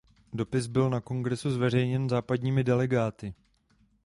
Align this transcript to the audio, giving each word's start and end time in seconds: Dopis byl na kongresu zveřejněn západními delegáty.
Dopis 0.33 0.67
byl 0.67 0.89
na 0.89 1.01
kongresu 1.01 1.51
zveřejněn 1.51 2.09
západními 2.09 2.63
delegáty. 2.63 3.33